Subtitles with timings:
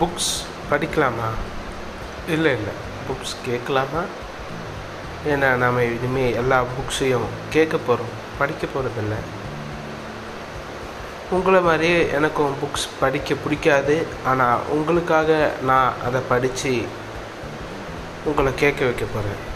[0.00, 0.32] Books
[0.70, 1.30] படிக்கலாமா?
[2.28, 2.74] இல்லை இல்லை.
[3.08, 4.02] புக்ஸ் கேட்கலாமா?
[5.28, 9.14] ஏன்னா நாம் இனிமேல் எல்லா புக்ஸையும் கேட்க போகிறோம் படிக்க போகிறதில்ல
[11.30, 14.06] உங்களை மாதிரியே எனக்கும் புக்ஸ் படிக்க பிடிக்காது.
[14.24, 16.82] ஆனால் உங்களுக்காக நான் அதை படித்து
[18.24, 19.52] உங்களை கேட்க வைக்க போகிறேன்